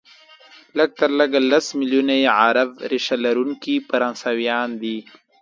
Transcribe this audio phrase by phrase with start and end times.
[0.77, 4.97] لږ تر لږه لس ملیونه یې عرب ریشه لرونکي فرانسویان دي،